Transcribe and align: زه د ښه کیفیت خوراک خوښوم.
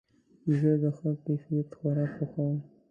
زه 0.59 0.71
د 0.81 0.85
ښه 0.97 1.09
کیفیت 1.25 1.69
خوراک 1.77 2.11
خوښوم. 2.15 2.57